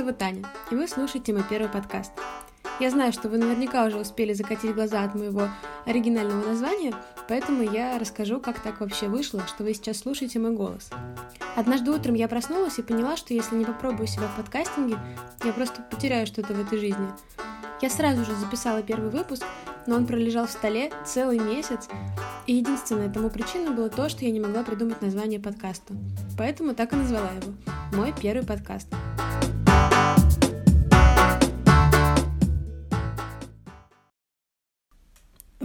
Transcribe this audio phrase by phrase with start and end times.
[0.00, 2.12] зовут Таня, и вы слушаете мой первый подкаст.
[2.78, 5.42] Я знаю, что вы наверняка уже успели закатить глаза от моего
[5.84, 6.94] оригинального названия,
[7.28, 10.88] поэтому я расскажу, как так вообще вышло, что вы сейчас слушаете мой голос.
[11.54, 14.96] Однажды утром я проснулась и поняла, что если не попробую себя в подкастинге,
[15.44, 17.08] я просто потеряю что-то в этой жизни.
[17.82, 19.44] Я сразу же записала первый выпуск,
[19.86, 21.90] но он пролежал в столе целый месяц,
[22.46, 25.92] и единственная тому причиной было то, что я не могла придумать название подкаста.
[26.38, 27.52] Поэтому так и назвала его
[27.92, 28.88] «Мой первый подкаст».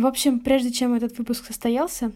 [0.05, 2.11] В общем, прежде чем этот выпуск состоялся,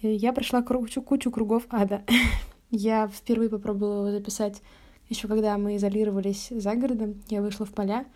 [0.00, 2.02] э, я прошла кучу, кучу кругов ада.
[2.70, 4.62] я впервые попробовала его записать
[5.10, 7.22] еще когда мы изолировались за городом.
[7.28, 8.06] Я вышла в поля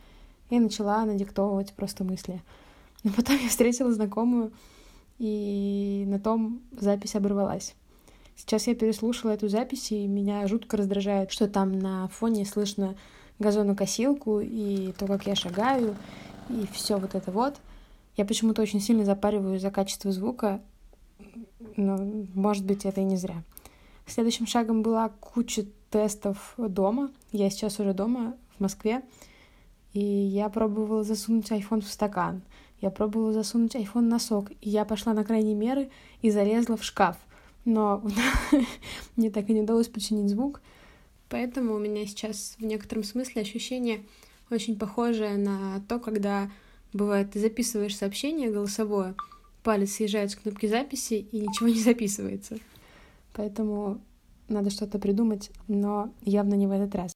[0.49, 2.41] и начала надиктовывать просто мысли.
[3.05, 4.53] Но потом я встретила знакомую,
[5.19, 7.75] и на том запись оборвалась.
[8.37, 12.97] Сейчас я переслушала эту запись, и меня жутко раздражает, что там на фоне слышно
[13.39, 15.95] газонокосилку и то, как я шагаю,
[16.49, 17.57] и все вот это вот—
[18.21, 20.61] я почему-то очень сильно запариваю за качество звука,
[21.77, 21.97] но,
[22.35, 23.43] может быть, это и не зря.
[24.07, 27.11] Следующим шагом была куча тестов дома.
[27.33, 29.01] Я сейчас уже дома, в Москве.
[29.95, 32.43] И я пробовала засунуть iPhone в стакан.
[32.83, 34.51] Я пробовала засунуть iPhone на сок.
[34.61, 35.91] И я пошла на крайние меры
[36.21, 37.17] и залезла в шкаф.
[37.65, 38.03] Но
[39.17, 40.61] мне так и не удалось починить звук.
[41.31, 44.05] Поэтому у меня сейчас в некотором смысле ощущение
[44.51, 46.51] очень похожее на то, когда
[46.93, 49.15] Бывает, ты записываешь сообщение голосовое,
[49.63, 52.59] палец съезжает с кнопки записи, и ничего не записывается.
[53.35, 54.01] Поэтому
[54.49, 57.13] надо что-то придумать, но явно не в этот раз.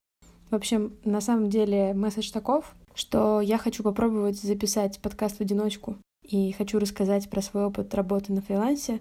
[0.51, 5.97] В общем, на самом деле месседж таков, что я хочу попробовать записать подкаст в одиночку
[6.23, 9.01] и хочу рассказать про свой опыт работы на фрилансе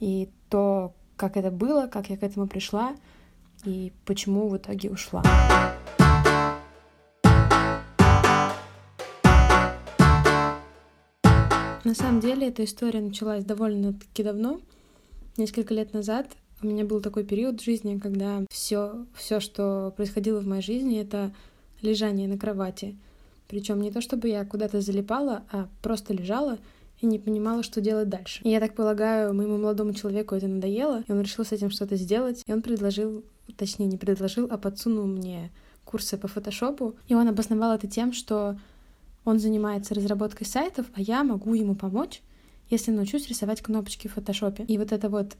[0.00, 2.96] и то, как это было, как я к этому пришла
[3.64, 5.22] и почему в итоге ушла.
[11.86, 14.60] На самом деле эта история началась довольно-таки давно.
[15.36, 16.26] Несколько лет назад
[16.60, 21.00] у меня был такой период в жизни, когда все, все, что происходило в моей жизни,
[21.00, 21.32] это
[21.82, 22.96] лежание на кровати.
[23.46, 26.58] Причем не то, чтобы я куда-то залипала, а просто лежала
[27.00, 28.40] и не понимала, что делать дальше.
[28.42, 31.94] И я так полагаю, моему молодому человеку это надоело, и он решил с этим что-то
[31.94, 33.22] сделать, и он предложил,
[33.56, 35.52] точнее, не предложил, а подсунул мне
[35.84, 38.58] курсы по фотошопу, и он обосновал это тем, что
[39.26, 42.22] он занимается разработкой сайтов, а я могу ему помочь,
[42.70, 44.64] если научусь рисовать кнопочки в фотошопе.
[44.64, 45.36] И вот эта вот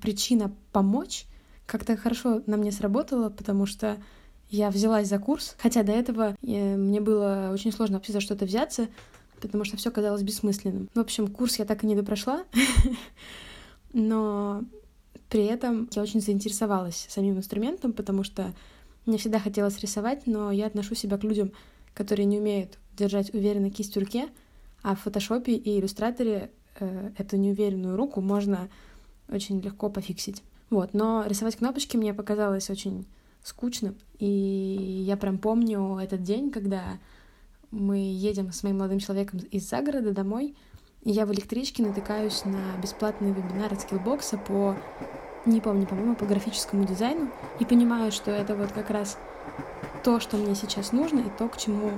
[0.00, 1.26] причина помочь
[1.66, 3.98] как-то хорошо на мне сработала, потому что
[4.48, 8.46] я взялась за курс, хотя до этого э, мне было очень сложно вообще за что-то
[8.46, 8.88] взяться,
[9.40, 10.88] потому что все казалось бессмысленным.
[10.94, 12.44] В общем, курс я так и не допрошла,
[13.92, 14.62] но
[15.28, 18.54] при этом я очень заинтересовалась самим инструментом, потому что
[19.04, 21.52] мне всегда хотелось рисовать, но я отношу себя к людям,
[21.98, 24.28] которые не умеют держать уверенно кисть в руке,
[24.84, 28.68] а в фотошопе и иллюстраторе э, эту неуверенную руку можно
[29.28, 30.44] очень легко пофиксить.
[30.70, 33.04] Вот, но рисовать кнопочки мне показалось очень
[33.42, 36.84] скучно, и я прям помню этот день, когда
[37.72, 40.54] мы едем с моим молодым человеком из загорода домой,
[41.02, 44.76] и я в электричке натыкаюсь на бесплатный вебинар от скиллбокса по,
[45.46, 47.28] не помню, по-моему, по графическому дизайну,
[47.58, 49.18] и понимаю, что это вот как раз
[50.08, 51.90] то, что мне сейчас нужно, и то, к чему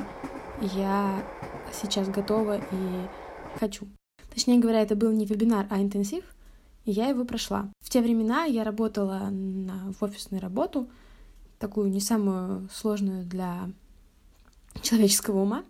[0.75, 1.25] я
[1.73, 3.07] сейчас готова и
[3.61, 3.87] хочу.
[4.35, 6.25] Точнее говоря, это был не вебинар, а интенсив,
[6.85, 7.71] и я его прошла.
[7.81, 10.91] В те времена я работала на, в офисную работу,
[11.61, 13.71] такую не самую сложную для
[14.83, 15.63] человеческого ума,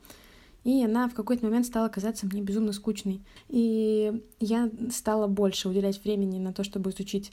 [0.65, 3.21] и она в какой-то момент стала казаться мне безумно скучной.
[3.51, 7.33] И я стала больше уделять времени на то, чтобы изучить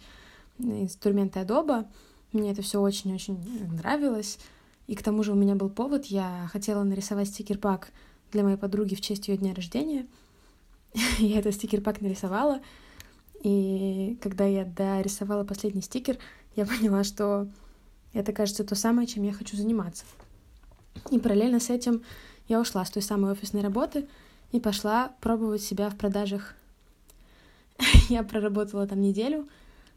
[0.60, 1.86] инструменты Adobe.
[2.34, 3.40] Мне это все очень-очень
[3.72, 4.38] нравилось.
[4.88, 7.92] И к тому же у меня был повод, я хотела нарисовать стикер-пак
[8.32, 10.08] для моей подруги в честь ее дня рождения.
[11.20, 12.62] я этот стикер-пак нарисовала,
[13.44, 16.18] и когда я дорисовала последний стикер,
[16.56, 17.48] я поняла, что
[18.14, 20.06] это, кажется, то самое, чем я хочу заниматься.
[21.12, 22.02] И параллельно с этим
[22.48, 24.08] я ушла с той самой офисной работы
[24.54, 26.56] и пошла пробовать себя в продажах.
[28.10, 29.50] я проработала там неделю,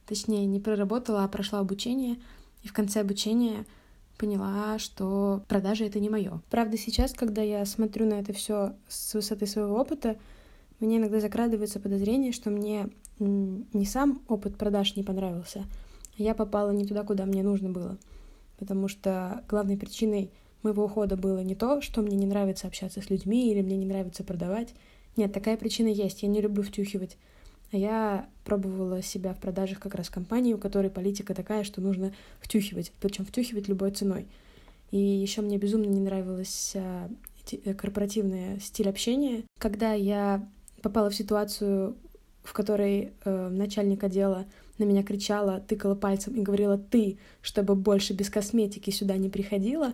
[0.07, 2.19] точнее, не проработала, а прошла обучение,
[2.65, 3.65] и в конце обучения—
[4.21, 6.43] поняла, что продажи это не мое.
[6.51, 10.19] Правда, сейчас, когда я смотрю на это все с высоты своего опыта,
[10.79, 15.65] мне иногда закрадывается подозрение, что мне не сам опыт продаж не понравился,
[16.19, 17.97] а я попала не туда, куда мне нужно было.
[18.59, 20.31] Потому что главной причиной
[20.63, 23.87] моего ухода было не то, что мне не нравится общаться с людьми или мне не
[23.87, 24.75] нравится продавать.
[25.17, 26.23] Нет, такая причина есть.
[26.23, 27.17] Я не люблю втюхивать.
[27.73, 32.13] А я пробовала себя в продажах как раз компании, у которой политика такая, что нужно
[32.41, 34.27] втюхивать, причем втюхивать любой ценой.
[34.91, 39.45] И еще мне безумно не нравилось э, корпоративный стиль общения.
[39.59, 40.47] Когда я
[40.83, 41.97] попала в ситуацию,
[42.43, 44.47] в которой э, начальник отдела
[44.79, 49.93] на меня кричала, тыкала пальцем и говорила «ты», чтобы больше без косметики сюда не приходила,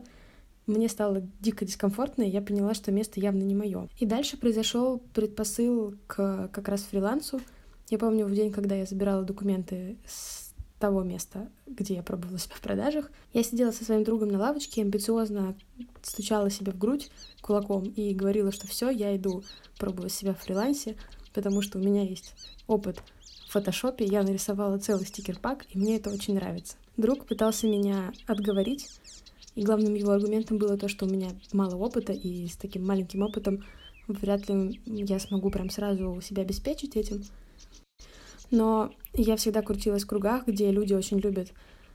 [0.67, 3.89] мне стало дико дискомфортно, и я поняла, что место явно не мое.
[3.99, 7.41] И дальше произошел предпосыл к как раз фрилансу.
[7.89, 12.57] Я помню в день, когда я забирала документы с того места, где я пробовала себя
[12.57, 15.55] в продажах, я сидела со своим другом на лавочке, амбициозно
[16.03, 17.11] стучала себе в грудь
[17.41, 19.43] кулаком и говорила, что все, я иду
[19.79, 20.97] пробовать себя в фрилансе,
[21.33, 22.35] потому что у меня есть
[22.67, 23.03] опыт
[23.47, 26.77] в фотошопе, я нарисовала целый стикер-пак, и мне это очень нравится.
[26.97, 28.89] Друг пытался меня отговорить,
[29.55, 33.23] и главным его аргументом было то, что у меня мало опыта, и с таким маленьким
[33.23, 33.65] опытом
[34.09, 37.23] вряд ли я смогу прям сразу себя обеспечить этим.
[38.51, 41.49] Но я всегда крутилась в кругах, где люди очень любят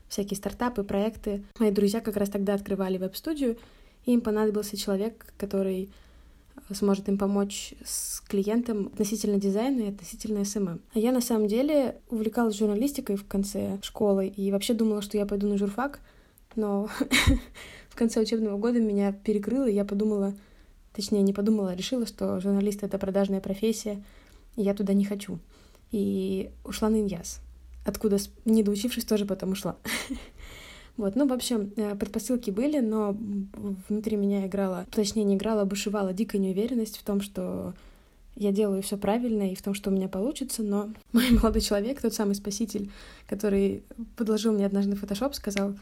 [0.08, 1.42] всякие стартапы, проекты.
[1.58, 3.56] Мои друзья как раз тогда открывали веб-студию,
[4.04, 5.88] и им понадобился человек, который
[6.70, 10.80] сможет им помочь с клиентом относительно дизайна и относительно SMM.
[10.94, 15.26] А я на самом деле увлекалась журналистикой в конце школы и вообще думала, что я
[15.26, 16.00] пойду на журфак,
[16.56, 16.88] но
[17.88, 20.34] в конце учебного года меня перекрыло, и я подумала,
[20.92, 24.02] точнее, не подумала, а решила, что журналист— это продажная профессия,
[24.56, 25.38] и я туда не хочу.
[25.92, 27.40] И ушла на Иньяс,
[27.84, 29.76] откуда, не доучившись, тоже потом ушла.
[30.98, 33.16] Вот, ну, в общем, э, предпосылки были, но
[33.88, 37.72] внутри меня играла, точнее, не играла, а бушевала дикая неуверенность в том, что
[38.36, 42.02] я делаю все правильно и в том, что у меня получится, но мой молодой человек,
[42.02, 42.90] тот самый спаситель,
[43.26, 43.84] который
[44.16, 45.76] подложил мне однажды фотошоп, сказал,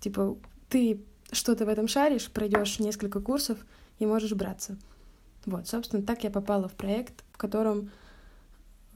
[0.00, 0.36] Типа,
[0.68, 1.00] ты
[1.32, 3.58] что-то в этом шаришь, пройдешь несколько курсов
[3.98, 4.76] и можешь браться.
[5.44, 7.90] Вот, собственно, так я попала в проект, в котором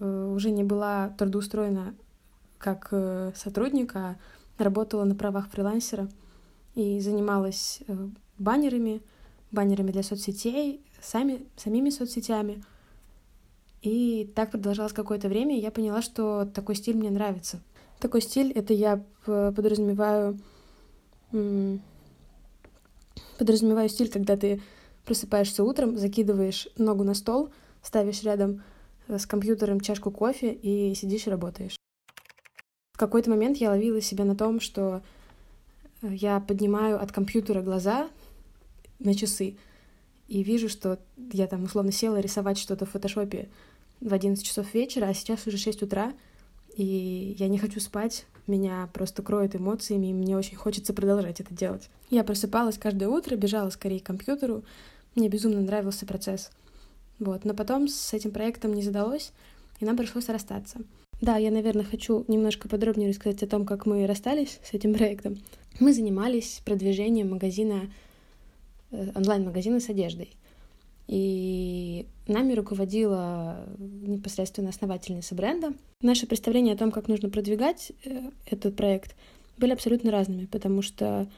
[0.04, 1.94] уже не была трудоустроена
[2.58, 4.16] как э, сотрудник, а
[4.58, 6.08] работала на правах фрилансера
[6.74, 8.08] и занималась э,
[8.38, 9.02] баннерами,
[9.50, 12.62] баннерами для соцсетей, сами, самими соцсетями.
[13.82, 17.60] И так продолжалось какое-то время, и я поняла, что такой стиль мне нравится.
[17.98, 20.38] Такой стиль— это я подразумеваю
[23.38, 24.60] подразумеваю стиль, когда ты
[25.04, 27.50] просыпаешься утром, закидываешь ногу на стол,
[27.82, 28.60] ставишь рядом э,
[29.18, 31.76] с компьютером чашку кофе и сидишь и работаешь.
[32.92, 35.02] В какой-то момент я ловила себя на том, что
[36.02, 38.08] э, я поднимаю от компьютера глаза
[38.98, 39.56] на часы
[40.28, 40.98] и вижу, что
[41.32, 43.48] я там условно села рисовать что-то в фотошопе
[44.00, 46.12] в 11 часов вечера, а сейчас уже 6 утра,
[46.76, 51.54] и я не хочу спать, меня просто кроет эмоциями, и мне очень хочется продолжать это
[51.54, 51.88] делать.
[52.10, 54.64] Я просыпалась каждое утро, бежала скорее к компьютеру,
[55.14, 56.50] мне безумно нравился процесс.
[57.22, 59.32] Вот, но потом с этим проектом не задалось,
[59.78, 60.80] и нам пришлось расстаться.
[61.20, 65.38] Да, я, наверное, хочу немножко подробнее рассказать о том, как мы расстались с этим проектом.
[65.78, 67.82] Мы занимались продвижением магазина,
[68.90, 70.30] э, онлайн-магазина с одеждой.
[71.06, 75.74] И нами руководила непосредственно основательница бренда.
[76.00, 79.14] Наше представление о том, как нужно продвигать э, этот проект,
[79.58, 81.28] были абсолютно разными, потому что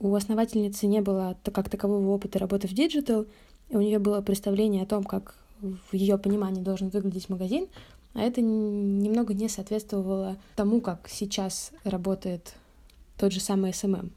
[0.00, 3.26] у основательницы не было как такового опыта работы в digital,
[3.70, 7.66] у нее было представление о том, как в ее понимании должен выглядеть магазин,
[8.14, 12.54] а это немного не соответствовало тому, как сейчас работает
[13.18, 14.10] тот же самый SMM.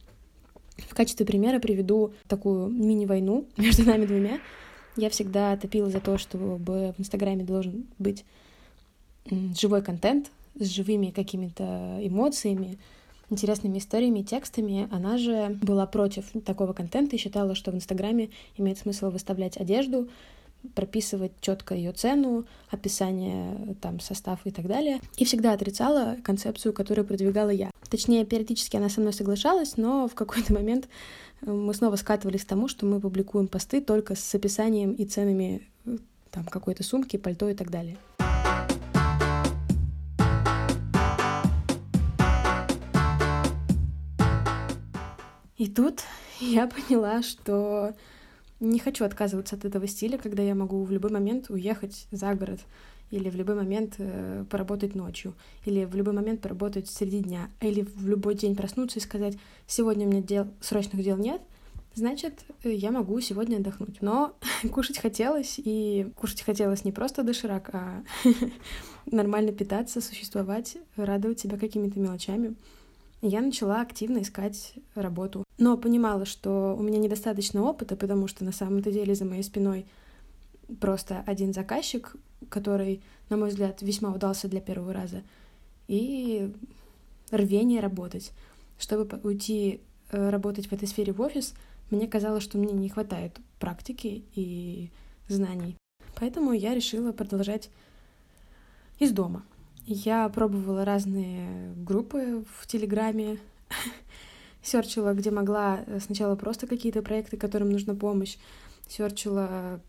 [0.77, 4.39] В качестве примера приведу такую мини-войну между нами двумя.
[4.96, 8.25] Я всегда топила за то, чтобы в Инстаграме должен быть
[9.58, 12.77] живой контент с живыми какими-то эмоциями,
[13.32, 14.88] интересными историями и текстами.
[14.92, 20.10] Она же была против такого контента и считала, что в Инстаграме имеет смысл выставлять одежду,
[20.76, 25.00] прописывать четко ее цену, описание, там, состав и так далее.
[25.18, 27.72] И всегда отрицала концепцию, которую продвигала я.
[27.90, 30.88] Точнее, периодически она со мной соглашалась, но в какой-то момент
[31.42, 35.68] э, мы снова скатывались к тому, что мы публикуем посты только с описанием и ценами
[35.86, 35.98] э,
[36.30, 37.98] там какой-то сумки, пальто и так далее.
[45.62, 46.01] И тут
[46.39, 47.94] я поняла, что
[48.60, 52.62] не хочу отказываться от этого стиля, когда я могу в любой момент уехать за город,
[53.12, 57.82] или в любой момент э, поработать ночью, или в любой момент поработать среди дня, или
[57.84, 59.38] в любой день проснуться и сказать,
[59.68, 61.44] сегодня у меня дел, срочных дел нет,
[61.94, 64.01] значит, я могу сегодня отдохнуть.
[64.01, 64.34] Но
[64.72, 68.03] кушать хотелось, и кушать хотелось не просто доширак, а
[69.06, 72.56] нормально питаться, существовать, радовать себя какими-то мелочами
[73.22, 75.44] я начала активно искать работу.
[75.62, 79.86] Но понимала, что у меня недостаточно опыта, потому что на самом-то деле за моей спиной
[80.80, 82.15] просто один заказчик,
[82.50, 85.22] который, на мой взгляд, весьма удался для первого раза,
[85.88, 86.51] и
[87.30, 88.32] рвение работать.
[88.80, 91.53] Чтобы уйти э, работать в этой сфере в офис,
[91.91, 94.89] мне казалось, что мне не хватает практики и
[95.27, 95.77] знаний.
[96.15, 97.70] Поэтому я решила продолжать
[98.98, 99.44] из дома.
[99.86, 103.38] Я пробовала разные группы в Телеграме,
[104.63, 108.38] серчила, где могла сначала просто какие-то проекты, которым нужна помощь,
[108.88, 109.82] серчила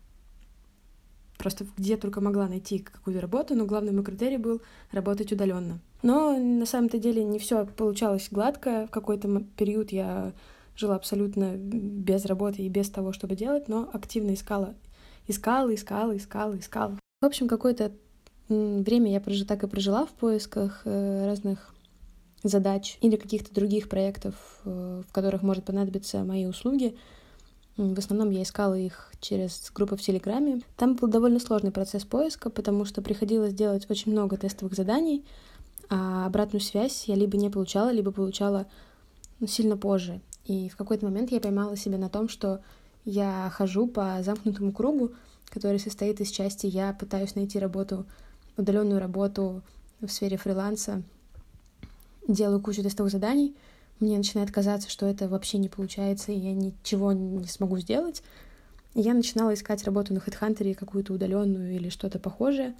[1.37, 4.61] просто где только могла найти какую-то работу, но главный мой критерий был
[4.91, 5.79] работать удаленно.
[6.01, 8.87] Но на самом-то деле не все получалось гладко.
[8.87, 10.33] В какой-то период я
[10.75, 14.73] жила абсолютно без работы и без того, чтобы делать, но активно искала,
[15.27, 16.97] искала, искала, искала, искала.
[17.21, 17.91] В общем, какое-то
[18.49, 21.73] время я прожила, так и прожила в поисках э, разных
[22.43, 24.35] задач или каких-то других проектов,
[24.65, 26.95] э, в которых может понадобиться мои услуги.
[27.77, 30.61] В основном я искала их через группы в Телеграме.
[30.77, 35.25] Там был довольно сложный процесс поиска, потому что приходилось делать очень много тестовых заданий,
[35.89, 38.67] а обратную связь я либо не получала, либо получала
[39.39, 40.21] ну, сильно позже.
[40.45, 42.61] И в какой-то момент я поймала себя на том, что
[43.05, 45.13] я хожу по замкнутому кругу,
[45.49, 48.05] который состоит из части я пытаюсь найти работу,
[48.57, 49.61] удаленную работу
[49.99, 51.01] в сфере фриланса,
[52.27, 53.55] делаю кучу тестовых заданий,
[53.99, 58.23] мне начинает казаться, что это вообще не получается, и я ничего не смогу сделать.
[58.95, 62.75] И я начинала искать работу на HeadHunter, какую-то удаленную или что-то похожее,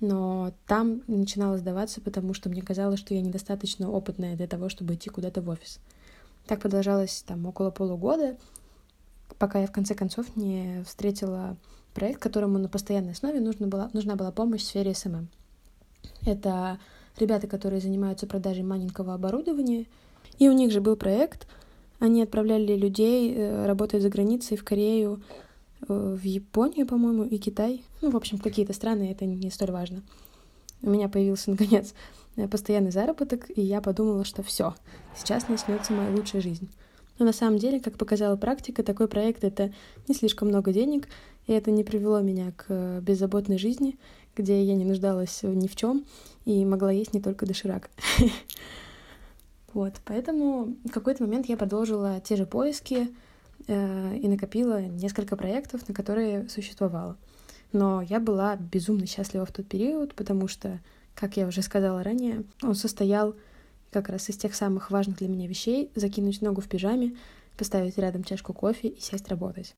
[0.00, 4.94] но там начинала сдаваться, потому что мне казалось, что я недостаточно опытная для того, чтобы
[4.94, 5.78] идти куда-то в офис.
[6.46, 8.36] Так продолжалось там около полугода,
[9.38, 11.56] пока я в конце концов не встретила
[11.94, 15.26] проект, которому на постоянной основе нужна была, нужна была помощь в сфере SMM.
[16.24, 16.78] Это
[17.18, 19.86] ребята, которые занимаются продажей маленького оборудования,
[20.38, 21.46] и у них же был проект,
[21.98, 25.22] они отправляли людей э, работать за границей в Корею,
[25.88, 27.82] э, в Японию, по-моему, и Китай.
[28.02, 30.02] Ну, в общем, какие-то страны, это не столь важно.
[30.82, 31.94] У меня появился, наконец,
[32.50, 34.74] постоянный заработок, и я подумала, что все,
[35.16, 36.68] сейчас начнется моя лучшая жизнь.
[37.18, 39.72] Но на самом деле, как показала практика, такой проект— это
[40.06, 41.08] не слишком много денег,
[41.46, 43.98] и это не привело меня к э, беззаботной жизни,
[44.36, 46.04] где я не нуждалась ни в чем
[46.44, 47.90] и могла есть не только доширак.
[49.74, 53.14] Вот, поэтому в какой-то момент я продолжила те же поиски
[53.66, 57.18] э, и накопила несколько проектов, на которые существовала.
[57.72, 60.80] Но я была безумно счастлива в тот период, потому что,
[61.14, 63.36] как я уже сказала ранее, он состоял
[63.90, 67.14] как раз из тех самых важных для меня вещей— закинуть ногу в пижаме,
[67.58, 69.76] поставить рядом чашку кофе и сесть работать.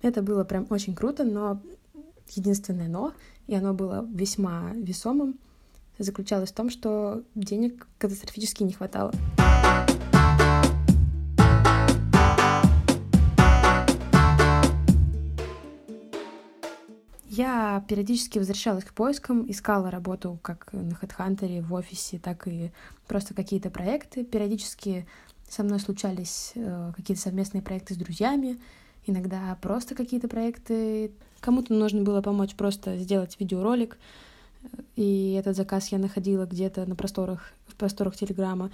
[0.00, 1.60] Это было прям очень круто, но
[2.36, 3.12] единственное «но»,
[3.46, 5.38] и оно было весьма весомым,
[5.98, 9.12] заключалось в том, что денег катастрофически не хватало.
[17.34, 22.72] Я периодически возвращалась к поискам, искала работу как на HeadHunter, в офисе, так и
[23.08, 24.22] просто какие-то проекты.
[24.22, 25.06] Периодически
[25.48, 28.60] со мной случались э, какие-то совместные проекты с друзьями,
[29.06, 31.12] иногда просто какие-то проекты.
[31.40, 33.98] Кому-то нужно было помочь просто сделать видеоролик,
[34.96, 38.70] и этот заказ я находила где-то на просторах, в просторах Телеграма.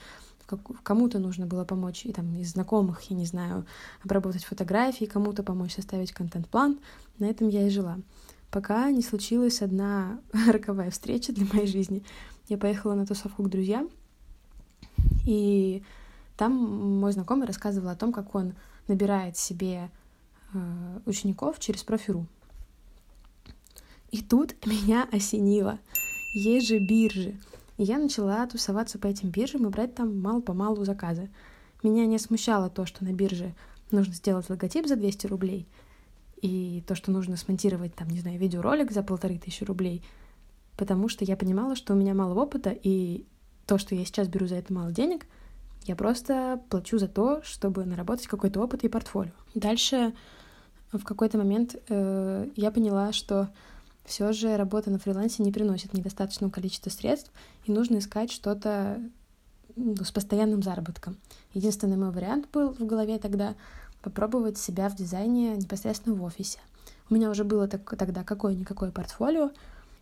[0.82, 3.66] Кому-то нужно было помочь, и там из знакомых, я не знаю,
[4.02, 6.78] обработать фотографии, кому-то помочь составить контент-план.
[7.18, 7.98] На этом я и жила.
[8.50, 12.02] Пока не случилась одна роковая встреча для моей жизни.
[12.48, 13.90] Я поехала на тусовку к друзьям,
[15.26, 15.82] и
[16.38, 16.52] там
[16.98, 18.54] мой знакомый рассказывал о том, как он
[18.86, 19.90] набирает себе
[21.06, 22.26] учеников через профиру.
[24.10, 25.78] И тут меня осенило.
[26.34, 27.38] Есть же биржи.
[27.76, 31.30] И я начала тусоваться по этим биржам и брать там мало-помалу заказы.
[31.82, 33.54] Меня не смущало то, что на бирже
[33.90, 35.68] нужно сделать логотип за 200 рублей,
[36.42, 40.02] и то, что нужно смонтировать, там, не знаю, видеоролик за полторы тысячи рублей,
[40.76, 43.24] потому что я понимала, что у меня мало опыта, и
[43.66, 45.26] то, что я сейчас беру за это мало денег,
[45.84, 49.32] я просто плачу за то, чтобы наработать какой-то опыт и портфолио.
[49.54, 50.14] Дальше
[50.92, 53.48] в какой-то момент э, я поняла, что
[54.04, 57.30] все же работа на фрилансе не приносит недостаточного количества средств,
[57.66, 59.00] и нужно искать что-то
[59.76, 61.16] ну, с постоянным заработком.
[61.52, 63.54] Единственный мой вариант был в голове тогда
[64.02, 66.58] попробовать себя в дизайне непосредственно в офисе.
[67.10, 69.50] У меня уже было так, тогда какое-никакое портфолио,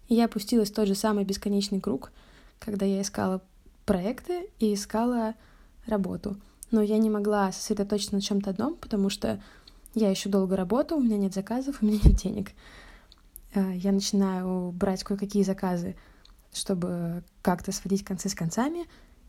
[0.09, 2.13] и я опустилась в тот же самый бесконечный круг,
[2.61, 3.43] когда я искала
[3.85, 5.35] проекты и искала
[5.87, 6.37] работу.
[6.71, 9.41] Но я не могла сосредоточиться на чем-то одном, потому что
[9.97, 12.51] я еще долго работаю, у меня нет заказов, у меня нет денег.
[13.55, 15.97] Э, я начинаю брать кое-какие заказы,
[16.53, 18.85] чтобы как-то сводить концы с концами,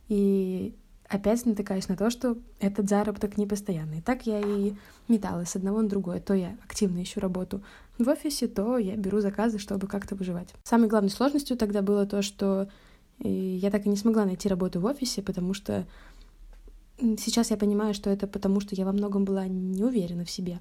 [0.09, 0.75] и
[1.07, 4.01] опять натыкаюсь на то, что этот заработок не постоянный.
[4.01, 4.73] Так я и
[5.07, 6.19] металась с одного на другое.
[6.19, 7.63] То я активно ищу работу
[7.97, 10.53] в офисе, то я беру заказы, чтобы как-то выживать.
[10.65, 12.67] Самой главной сложностью тогда было то, что
[13.23, 15.85] э, я так и не смогла найти работу в офисе, потому что
[16.99, 20.59] сейчас я понимаю, что это потому, что я во многом была не уверена в себе.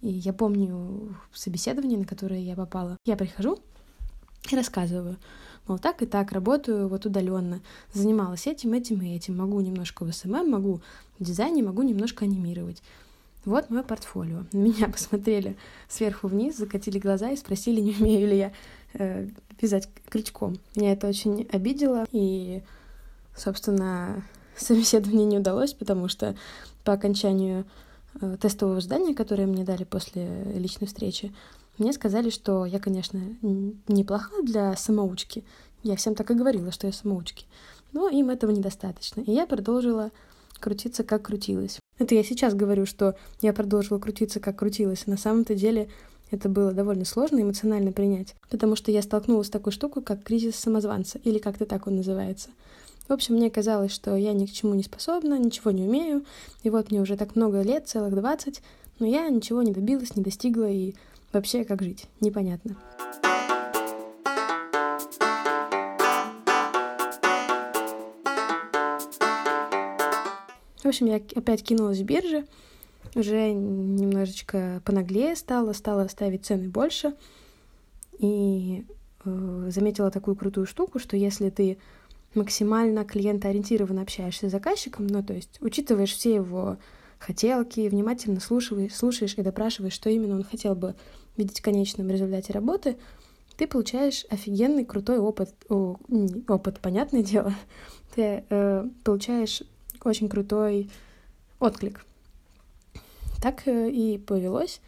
[0.00, 2.96] И я помню собеседование, на которое я попала.
[3.06, 3.58] Я прихожу
[4.50, 5.16] и рассказываю,
[5.66, 7.60] мол, так и так, работаю вот удаленно,
[7.92, 10.80] занималась этим, этим и этим, могу немножко в СММ, могу
[11.18, 12.82] в дизайне, могу немножко анимировать.
[13.44, 14.44] Вот мое портфолио.
[14.52, 15.56] Меня посмотрели
[15.88, 18.52] сверху вниз, закатили глаза и спросили, не умею ли я
[18.94, 19.28] э,
[19.60, 20.56] вязать крючком.
[20.76, 22.62] Меня это очень обидело, и,
[23.36, 24.22] собственно,
[24.56, 26.34] собеседование не удалось, потому что
[26.84, 27.64] по окончанию
[28.20, 31.34] э, тестового задания, которое мне дали после личной встречи,
[31.78, 33.20] мне сказали, что я, конечно,
[33.88, 35.44] неплоха для самоучки.
[35.82, 37.46] Я всем так и говорила, что я самоучки.
[37.92, 39.22] Но им этого недостаточно.
[39.22, 40.10] И я продолжила
[40.60, 41.78] крутиться, как крутилась.
[41.98, 45.06] Это я сейчас говорю, что я продолжила крутиться, как крутилась.
[45.06, 45.88] На самом-то деле
[46.30, 50.56] это было довольно сложно эмоционально принять, потому что я столкнулась с такой штукой, как кризис
[50.56, 52.50] самозванца, или как-то так он называется.
[53.08, 56.24] В общем, мне казалось, что я ни к чему не способна, ничего не умею,
[56.62, 58.62] и вот мне уже так много лет, целых двадцать,
[58.98, 60.94] но я ничего не добилась, не достигла, и
[61.34, 62.06] Вообще, как жить?
[62.20, 62.76] Непонятно.
[70.80, 72.46] В общем, я опять кинулась в биржи,
[73.16, 77.14] уже немножечко понаглее стала, стала ставить цены больше,
[78.20, 78.84] и
[79.24, 81.78] э, заметила такую крутую штуку, что если ты
[82.34, 86.78] максимально клиентоориентированно общаешься с заказчиком, ну, то есть учитываешь все его
[87.18, 90.94] хотелки, внимательно слушаешь, слушаешь и допрашиваешь, что именно он хотел бы
[91.36, 92.96] видеть в конечном результате работы,
[93.56, 95.50] ты получаешь офигенный крутой опыт.
[95.68, 95.96] О,
[96.48, 97.54] опыт, понятное дело.
[98.14, 99.62] Ты э, получаешь
[100.02, 100.90] очень крутой
[101.60, 102.04] отклик.
[103.42, 104.80] Так э, и повелось.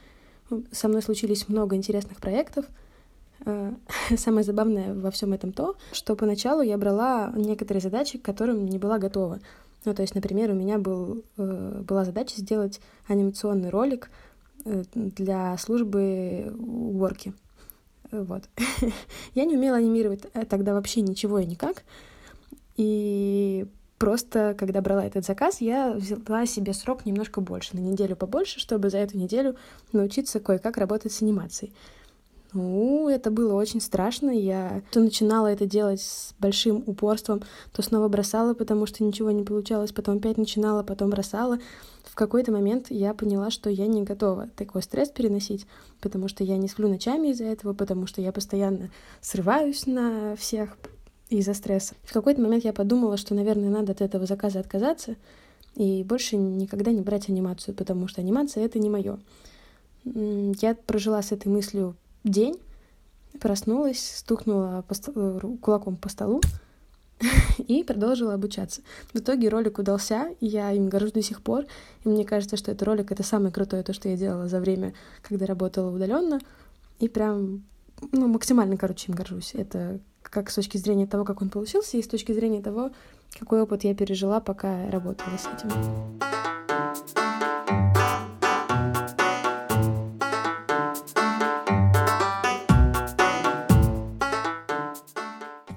[0.72, 2.66] Со мной случились много интересных проектов.
[3.46, 3.72] Э,
[4.16, 8.78] самое забавное во всем этом то, что поначалу я брала некоторые задачи, к которым не
[8.78, 9.40] была готова.
[9.86, 14.10] Ну, то есть, например, у меня был, э, была задача сделать анимационный ролик
[14.66, 17.32] Э, для службы уборки.
[18.10, 18.48] Вот.
[19.34, 21.84] я не умела анимировать тогда вообще ничего и никак.
[22.76, 23.66] И
[23.98, 28.90] просто, когда брала этот заказ, я взяла себе срок немножко больше, на неделю побольше, чтобы
[28.90, 29.56] за эту неделю
[29.92, 31.72] научиться кое-как работать с анимацией.
[32.56, 34.30] Ну, это было очень страшно.
[34.30, 37.42] Я то начинала это делать с большим упорством,
[37.72, 41.58] то снова бросала, потому что ничего не получалось, потом опять начинала, потом бросала.
[42.04, 45.66] В какой-то момент я поняла, что я не готова такой стресс переносить,
[46.00, 48.90] потому что я не сплю ночами из-за этого, потому что я постоянно
[49.20, 50.78] срываюсь на всех
[51.28, 51.94] из-за стресса.
[52.04, 55.16] В какой-то момент я подумала, что, наверное, надо от этого заказа отказаться
[55.74, 59.18] и больше никогда не брать анимацию, потому что анимация— это не мое.
[60.06, 61.96] Я прожила с этой мыслью
[62.30, 62.60] день,
[63.40, 66.40] проснулась, стукнула по столу, кулаком по столу
[67.58, 68.82] и продолжила обучаться.
[69.12, 71.64] В итоге ролик удался, я им горжусь до сих пор.
[72.04, 74.94] И мне кажется, что этот ролик— это самое крутое то, что я делала за время,
[75.22, 76.40] когда работала удаленно.
[76.98, 77.64] И прям,
[78.12, 79.54] ну, максимально, короче, им горжусь.
[79.54, 82.90] Это как с точки зрения того, как он получился, и с точки зрения того,
[83.38, 86.65] какой опыт я пережила, пока работала с этим.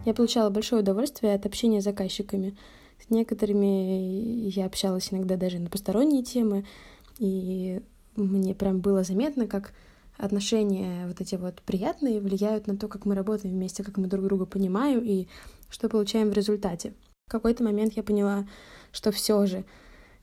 [0.09, 2.57] Я получала большое удовольствие от общения с заказчиками.
[2.97, 6.65] С некоторыми я общалась иногда даже на посторонние темы,
[7.19, 7.79] и
[8.15, 9.71] мне прям было заметно, как
[10.17, 14.25] отношения вот эти вот приятные влияют на то, как мы работаем вместе, как мы друг
[14.25, 15.27] друга понимаем и
[15.69, 16.95] что получаем в результате.
[17.27, 18.47] В какой-то момент я поняла,
[18.91, 19.63] что все же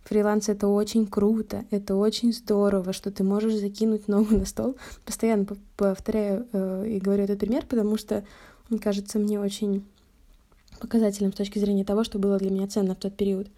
[0.03, 4.79] фриланс это очень круто, это очень здорово, что ты можешь закинуть ногу на стол.
[5.05, 5.47] Постоянно
[5.77, 8.25] повторяю э, и говорю этот пример, потому что
[8.83, 9.85] кажется мне очень
[10.81, 13.49] показателем с точки зрения того, что было для меня ценно в тот период.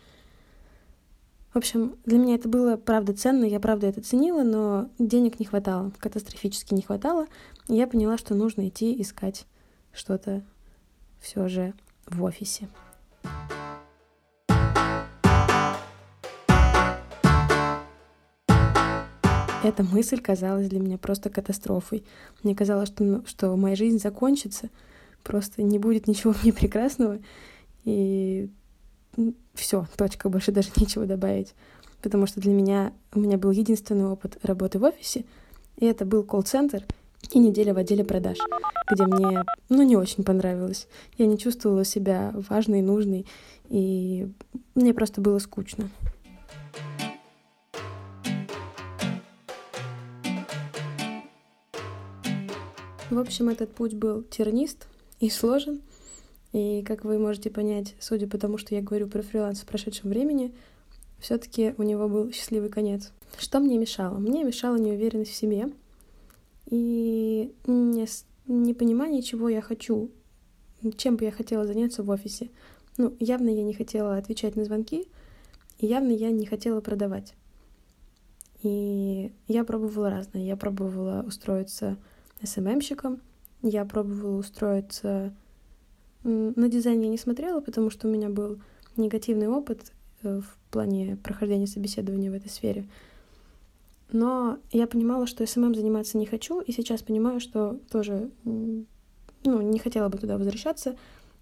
[1.53, 5.47] В общем, для меня это было правда ценно, я правда это ценила, но денег не
[5.47, 7.27] хватало, катастрофически не хватало.
[7.69, 9.47] И я поняла, что нужно идти искать
[9.93, 10.43] что-то
[11.21, 11.73] все же
[12.07, 12.69] в офисе.
[19.65, 22.05] Эта мысль казалась для меня просто катастрофой.
[22.43, 24.69] Мне казалось, что, ну, что моя жизнь закончится—
[25.23, 27.19] просто не будет ничего мне прекрасного,
[27.85, 28.51] и
[29.55, 31.55] все, точка, больше даже нечего добавить.
[32.03, 35.25] Потому что для меня, у меня был единственный опыт работы в офисе,
[35.77, 36.85] и это был колл-центр
[37.33, 38.39] и неделя в отделе продаж,
[38.91, 40.87] где мне, ну, не очень понравилось.
[41.17, 43.27] Я не чувствовала себя важной, нужной,
[43.69, 44.31] и
[44.75, 45.91] мне просто было скучно.
[53.11, 54.87] В общем, этот путь был тернист,
[55.21, 55.83] и сложен.
[56.53, 60.11] И, как вы можете понять, судя по тому, что я говорю про фриланс в прошедшем
[60.11, 60.55] времени,
[61.19, 63.13] все-таки у него был счастливый конец.
[63.39, 64.19] Что мне мешало?
[64.19, 65.71] Мне мешала неуверенность в себе
[66.67, 67.53] и
[68.47, 70.11] непонимание, чего я хочу,
[70.97, 72.51] чем бы я хотела заняться в офисе.
[72.97, 75.07] Ну, явно я не хотела отвечать на звонки,
[75.79, 77.35] и явно я не хотела продавать.
[78.63, 80.43] И я пробовала разное.
[80.43, 81.97] Я пробовала устроиться
[82.43, 83.21] СММщиком,
[83.63, 85.35] я пробовала устроиться...
[86.25, 88.59] На дизайн я не смотрела, потому что у меня был
[88.97, 89.93] негативный опыт
[90.23, 92.89] э, в плане прохождения собеседования в этой сфере.
[94.11, 99.79] Но я понимала, что СММ заниматься не хочу, и сейчас понимаю, что тоже ну, не
[99.79, 100.97] хотела бы туда возвращаться.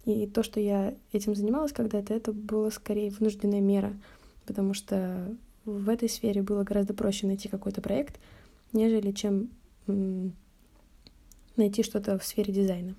[0.05, 3.92] И то, что я этим занималась когда-то, это было скорее вынужденная мера,
[4.46, 8.20] потому что в этой сфере было гораздо проще найти какой-то проект,
[8.72, 9.50] нежели чем
[11.57, 12.95] найти что-то в сфере дизайна.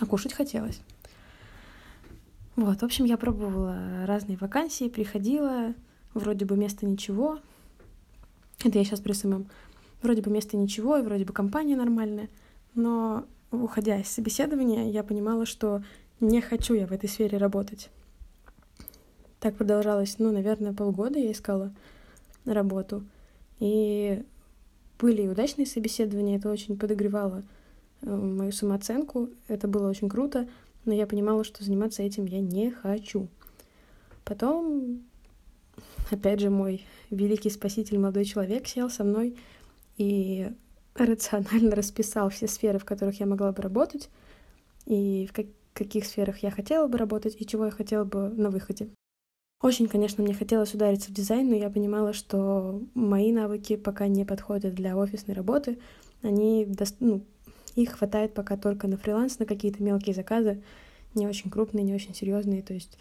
[0.00, 0.80] А кушать хотелось.
[2.56, 5.74] Вот, в общем, я пробовала разные вакансии, приходила,
[6.14, 7.40] вроде бы место ничего.
[8.64, 9.46] Это я сейчас при самом.
[10.02, 12.28] Вроде бы место ничего, и вроде бы компания нормальная,
[12.74, 15.82] но уходя из собеседования, я понимала, что
[16.20, 17.90] не хочу я в этой сфере работать.
[19.40, 21.72] Так продолжалось, ну, наверное, полгода я искала
[22.44, 23.04] работу.
[23.60, 24.24] И
[24.98, 27.42] были и удачные собеседования, это очень подогревало
[28.02, 30.48] э, мою самооценку, это было очень круто,
[30.84, 33.28] но я понимала, что заниматься этим я не хочу.
[34.24, 35.02] Потом,
[36.10, 39.36] опять же, мой великий спаситель, молодой человек, сел со мной
[39.96, 40.50] и
[40.94, 44.10] рационально расписал все сферы, в которых я могла бы работать,
[44.86, 45.32] и в
[45.74, 48.88] каких сферах я хотела бы работать, и чего я хотела бы на выходе.
[49.64, 54.26] Очень, конечно, мне хотелось удариться в дизайн, но я понимала, что мои навыки пока не
[54.26, 55.78] подходят для офисной работы.
[56.20, 56.68] Они,
[57.00, 57.22] ну,
[57.74, 60.62] их хватает пока только на фриланс, на какие-то мелкие заказы,
[61.14, 62.60] не очень крупные, не очень серьезные.
[62.60, 62.98] То есть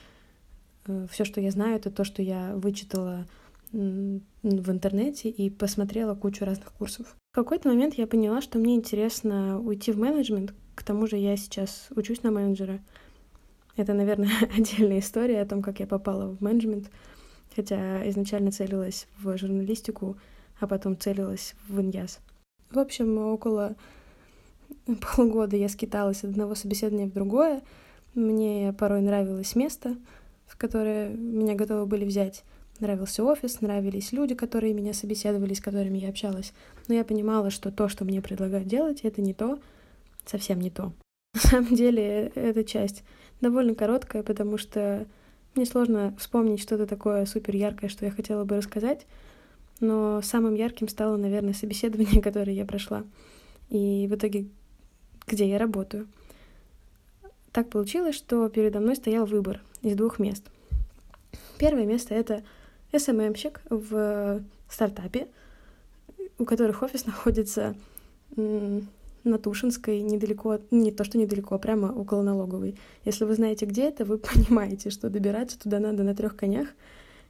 [0.87, 3.27] э, все, что я знаю, это то, что я вычитала
[3.73, 7.13] в интернете и посмотрела кучу разных курсов.
[7.33, 10.53] В какой-то момент я поняла, что мне интересно уйти в менеджмент.
[10.75, 12.79] К тому же я сейчас учусь на менеджера.
[13.75, 16.89] Это, наверное, отдельная история о том, как я попала в менеджмент,
[17.55, 20.17] хотя изначально целилась в журналистику,
[20.59, 22.19] а потом целилась в иньяс.
[22.71, 23.75] В общем, около
[25.15, 27.61] полгода я скиталась от одного собеседования в другое.
[28.13, 29.95] Мне порой нравилось место,
[30.45, 32.43] в которое меня готовы были взять.
[32.79, 36.53] Нравился офис, нравились люди, которые меня собеседовали, с которыми я общалась.
[36.87, 39.59] Но я понимала, что то, что мне предлагают делать, это не то,
[40.25, 40.93] совсем не то.
[41.33, 43.03] На самом деле, эта часть
[43.43, 45.05] довольно короткая, потому что
[45.55, 49.05] мне сложно вспомнить что-то такое супер яркое, что я хотела бы рассказать.
[49.79, 53.03] Но самым ярким стало, наверное, собеседование, которое я прошла.
[53.69, 54.47] И в итоге,
[55.27, 56.07] где я работаю.
[57.51, 60.43] Так получилось, что передо мной стоял выбор из двух мест.
[61.59, 62.43] Первое место— это
[62.91, 65.27] SMM-щик в стартапе,
[66.39, 67.75] у которых офис находится
[69.23, 72.75] на Тушинской, недалеко, не то что недалеко, а прямо около налоговой.
[73.05, 76.67] Если вы знаете, где это, вы понимаете, что добираться туда надо на трех конях.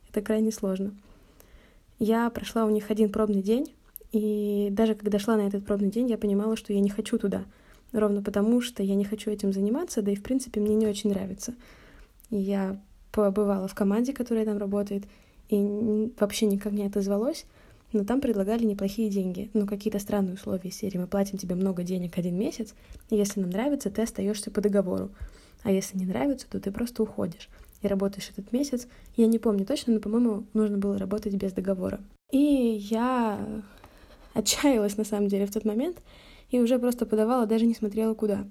[0.09, 0.93] Это крайне сложно.
[1.99, 3.73] Я прошла у них один пробный день,
[4.11, 7.45] и даже когда шла на этот пробный день, я понимала, что я не хочу туда.
[7.91, 11.11] Ровно потому, что я не хочу этим заниматься, да и, в принципе, мне не очень
[11.11, 11.53] нравится.
[12.29, 12.79] Я
[13.11, 15.03] побывала в команде, которая там работает,
[15.49, 17.45] и вообще никак не отозвалась
[17.93, 20.97] но там предлагали неплохие деньги, ну какие-то странные условия серии.
[20.97, 22.73] Мы платим тебе много денег один месяц,
[23.09, 25.11] и если нам нравится, ты остаешься по договору.
[25.63, 27.49] А если не нравится, то ты просто уходишь
[27.81, 28.87] и работаешь этот месяц.
[29.15, 32.01] Я не помню точно, но, по-моему, нужно было работать без договора.
[32.31, 33.63] И я
[34.33, 36.01] отчаялась, на самом деле, в тот момент,
[36.49, 38.45] и уже просто подавала, даже не смотрела куда.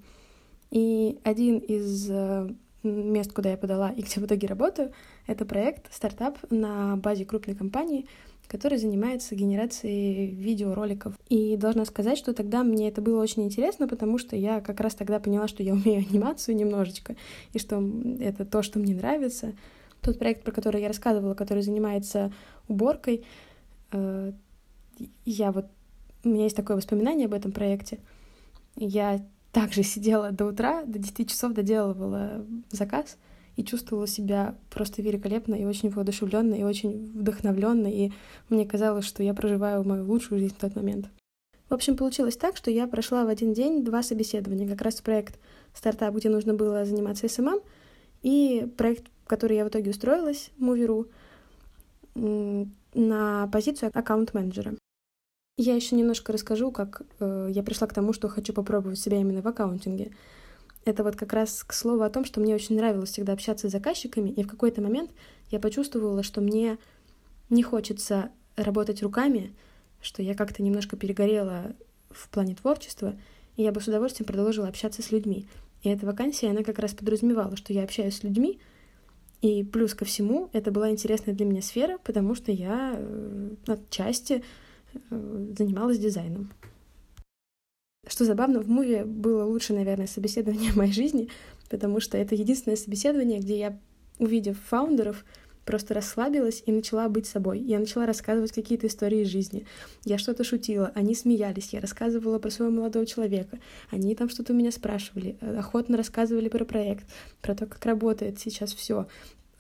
[0.71, 2.49] И один из э,
[2.83, 4.93] мест, куда я подала и где в итоге работаю,
[5.27, 8.07] это проект, стартап на базе крупной компании—
[8.53, 11.15] который занимается генерацией видеороликов.
[11.31, 14.95] И должна сказать, что тогда мне это было очень интересно, потому что я как раз
[14.95, 17.17] тогда поняла, что я умею анимацию немножечко,
[17.55, 17.83] и что
[18.21, 19.55] это то, что мне нравится.
[20.03, 22.31] Тот проект, про который я рассказывала, который занимается
[22.69, 23.25] уборкой,
[23.91, 24.33] э,
[25.25, 25.65] я вот...
[26.23, 28.01] У меня есть такое воспоминание об этом проекте.
[28.77, 33.17] Я также сидела до утра, до 10 часов доделывала заказ—
[33.57, 38.13] и чувствовала себя просто великолепно и очень воодушевленно и очень вдохновленно, и
[38.49, 41.09] мне казалось, что я проживаю мою лучшую жизнь в тот момент.
[41.69, 44.69] В общем, получилось так, что я прошла в один день два собеседования.
[44.69, 45.39] Как раз проект
[45.73, 47.61] стартап, где нужно было заниматься СММ,
[48.23, 51.09] и проект, в который я в итоге устроилась, Moviru,
[52.15, 54.75] на позицию аккаунт-менеджера.
[55.57, 59.43] Я еще немножко расскажу, как э, я пришла к тому, что хочу попробовать себя именно
[59.43, 60.13] в аккаунтинге.
[60.85, 63.73] Это вот как раз к слову о том, что мне очень нравилось всегда общаться с
[63.73, 65.11] заказчиками, и в какой-то момент
[65.51, 66.79] я почувствовала, что мне
[67.51, 69.53] не хочется работать руками,
[70.01, 71.75] что я как-то немножко перегорела
[72.11, 73.15] в плане творчества,
[73.57, 75.47] и я бы с удовольствием продолжила общаться с людьми.
[75.83, 78.59] И эта вакансия, она как раз подразумевала, что я общаюсь с людьми,
[79.41, 84.45] и плюс ко всему, это была интересная для меня сфера, потому что я э, отчасти
[84.95, 86.51] э, занималась дизайном.
[88.07, 91.29] Что забавно, в муве было лучше, наверное, собеседование в моей жизни,
[91.71, 93.79] потому что это единственное собеседование, где я,
[94.19, 95.25] увидев фаундеров,
[95.65, 97.61] просто расслабилась и начала быть собой.
[97.61, 99.67] Я начала рассказывать какие-то истории из жизни.
[100.05, 103.61] Я что-то шутила, они смеялись, я рассказывала про своего молодого человека.
[103.91, 107.07] Они там что-то у меня спрашивали, э, охотно рассказывали про проект,
[107.41, 109.07] про то, как работает сейчас все.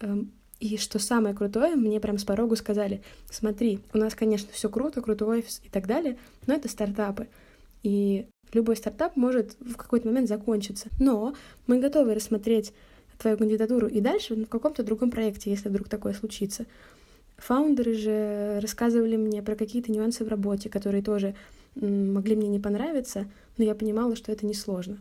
[0.01, 4.69] Эм, и что самое крутое, мне прям с порогу сказали, смотри, у нас, конечно, все
[4.69, 7.29] круто, крутой офис и так далее, но это стартапы.
[7.83, 10.89] И любой стартап может в какой-то момент закончиться.
[10.99, 11.35] Но
[11.67, 12.73] мы готовы рассмотреть
[13.19, 16.67] твою кандидатуру и дальше в каком-то другом проекте, если вдруг такое случится.
[17.39, 21.35] Фаундеры же рассказывали мне про какие-то нюансы в работе, которые тоже
[21.75, 24.99] могли мне не понравиться, но я понимала, что это несложно.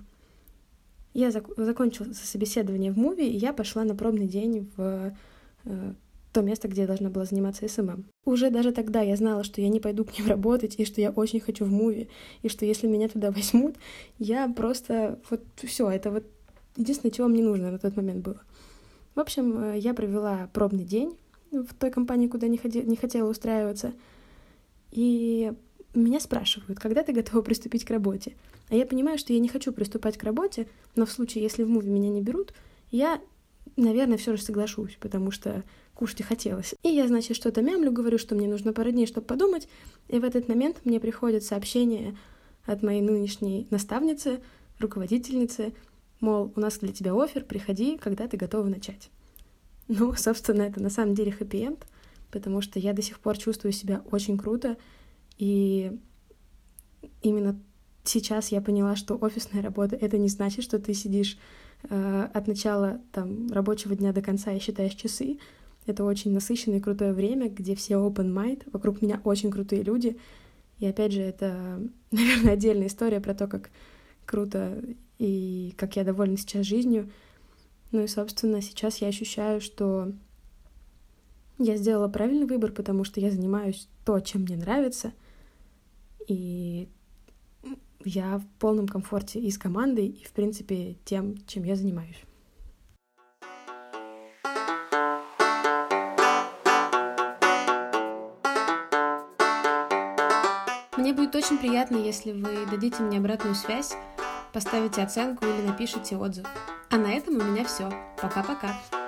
[1.14, 5.14] Я зак- закончила собеседование в Муви, и я пошла на пробный день в
[5.66, 5.94] э,
[6.32, 8.06] то место, где я должна была заниматься СММ.
[8.26, 11.12] Уже даже тогда я знала, что я не пойду к ним работать, и что я
[11.12, 12.08] очень хочу в Муви,
[12.42, 13.76] и что если меня туда возьмут,
[14.18, 15.20] я просто...
[15.30, 16.24] Вот все, это вот
[16.78, 18.42] единственное, чего мне нужно на тот момент было.
[19.16, 21.18] В общем, э, я провела пробный день
[21.52, 23.94] в той компании, куда не, ходи, не хотела устраиваться.
[24.92, 25.52] И
[25.94, 28.34] меня спрашивают, когда ты готова приступить к работе.
[28.70, 31.70] А я понимаю, что я не хочу приступать к работе, но в случае, если в
[31.70, 32.54] муви меня не берут,
[32.90, 33.22] я,
[33.78, 36.76] наверное, все же соглашусь, потому что кушать и хотелось.
[36.84, 39.68] И я, значит, что-то мямлю, говорю, что мне нужно пару дней, чтобы подумать,
[40.08, 42.18] и в этот момент мне приходит сообщение
[42.66, 44.42] от моей нынешней наставницы,
[44.80, 45.74] руководительницы,
[46.22, 49.10] Мол, у нас для тебя офер, приходи, когда ты готова начать.
[49.88, 51.86] Ну, собственно, это на самом деле хэппи-энд,
[52.32, 54.78] потому что я до сих пор чувствую себя очень круто,
[55.38, 55.92] и
[57.24, 57.60] именно
[58.04, 61.38] сейчас я поняла, что офисная работа— это не значит, что ты сидишь
[61.90, 65.40] э, от начала там, рабочего дня до конца и считаешь часы.
[65.86, 70.18] Это очень насыщенное и крутое время, где все open mind, вокруг меня очень крутые люди.
[70.80, 73.70] И опять же, это, наверное, отдельная история про то, как
[74.26, 74.84] круто
[75.20, 77.10] и как я довольна сейчас жизнью.
[77.92, 80.12] Ну и, собственно, сейчас я ощущаю, что
[81.60, 85.14] я сделала правильный выбор, потому что я занимаюсь то, чем мне нравится,
[86.28, 86.88] и
[88.06, 92.22] я в полном комфорте и с командой, и, в принципе, тем, чем я занимаюсь.
[100.98, 103.96] Мне будет очень приятно, если вы дадите мне обратную связь
[104.52, 106.46] поставите оценку или напишите отзыв.
[106.90, 107.90] А на этом у меня все.
[108.22, 109.01] Пока-пока.